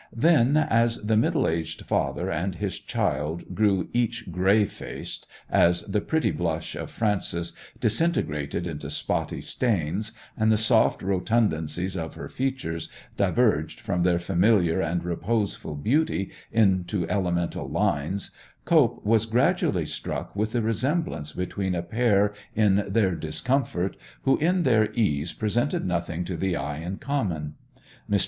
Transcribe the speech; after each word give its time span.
Then, 0.15 0.57
as 0.57 0.97
the 0.97 1.15
middle 1.15 1.47
aged 1.47 1.83
father 1.85 2.31
and 2.31 2.55
his 2.55 2.79
child 2.79 3.53
grew 3.53 3.87
each 3.93 4.31
gray 4.31 4.65
faced, 4.65 5.27
as 5.47 5.83
the 5.83 6.01
pretty 6.01 6.31
blush 6.31 6.73
of 6.75 6.89
Frances 6.89 7.53
disintegrated 7.79 8.65
into 8.65 8.89
spotty 8.89 9.41
stains, 9.41 10.11
and 10.35 10.51
the 10.51 10.57
soft 10.57 11.03
rotundities 11.03 11.95
of 11.95 12.15
her 12.15 12.29
features 12.29 12.89
diverged 13.15 13.79
from 13.79 14.01
their 14.01 14.17
familiar 14.17 14.81
and 14.81 15.03
reposeful 15.03 15.75
beauty 15.75 16.31
into 16.51 17.07
elemental 17.07 17.69
lines, 17.69 18.31
Cope 18.65 19.05
was 19.05 19.27
gradually 19.27 19.85
struck 19.85 20.35
with 20.35 20.53
the 20.53 20.63
resemblance 20.63 21.31
between 21.31 21.75
a 21.75 21.83
pair 21.83 22.33
in 22.55 22.85
their 22.89 23.13
discomfort 23.13 23.97
who 24.23 24.35
in 24.39 24.63
their 24.63 24.91
ease 24.93 25.31
presented 25.31 25.85
nothing 25.85 26.25
to 26.25 26.35
the 26.35 26.55
eye 26.55 26.79
in 26.79 26.97
common. 26.97 27.53
Mr. 28.09 28.19